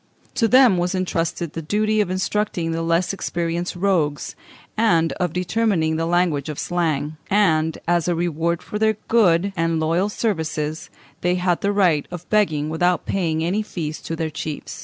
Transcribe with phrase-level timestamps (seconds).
[0.33, 4.35] To them was intrusted the duty of instructing the less experienced rogues,
[4.75, 9.79] and of determining the language of Slang; and, as a reward for their good and
[9.79, 10.89] loyal services,
[11.21, 14.79] they had the right of begging without paying any fees to their chiefs.